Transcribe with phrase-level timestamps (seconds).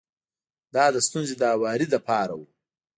[0.75, 2.41] دا د ستونزې د هواري لپاره و.